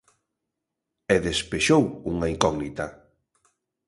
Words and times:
E 1.13 1.17
despexou 1.29 1.83
unha 2.11 2.27
incógnita. 2.33 2.85